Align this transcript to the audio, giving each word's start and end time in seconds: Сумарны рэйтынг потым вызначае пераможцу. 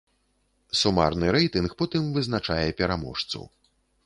Сумарны 0.79 1.29
рэйтынг 1.35 1.75
потым 1.83 2.03
вызначае 2.17 2.67
пераможцу. 2.81 3.39